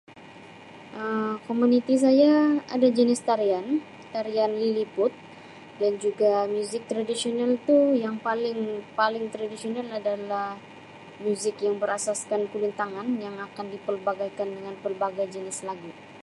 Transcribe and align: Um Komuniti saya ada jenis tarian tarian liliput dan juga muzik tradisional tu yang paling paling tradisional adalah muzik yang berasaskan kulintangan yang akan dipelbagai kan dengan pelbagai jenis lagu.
Um 1.03 1.31
Komuniti 1.47 1.93
saya 2.05 2.35
ada 2.75 2.87
jenis 2.97 3.21
tarian 3.29 3.65
tarian 4.13 4.51
liliput 4.61 5.13
dan 5.79 5.93
juga 6.03 6.31
muzik 6.55 6.81
tradisional 6.91 7.51
tu 7.69 7.77
yang 8.03 8.15
paling 8.27 8.59
paling 8.99 9.25
tradisional 9.33 9.85
adalah 9.99 10.47
muzik 11.23 11.55
yang 11.65 11.75
berasaskan 11.83 12.41
kulintangan 12.51 13.07
yang 13.25 13.35
akan 13.47 13.65
dipelbagai 13.73 14.29
kan 14.37 14.49
dengan 14.57 14.73
pelbagai 14.83 15.25
jenis 15.35 15.57
lagu. 15.69 15.89